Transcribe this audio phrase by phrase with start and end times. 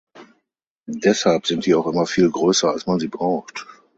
[0.95, 3.67] Deshalb sind die auch immer viel größer als man sie braucht.